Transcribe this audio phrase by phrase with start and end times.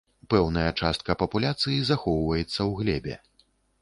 [0.33, 3.15] Пэўная частка папуляцыі захоўваецца ў глебе.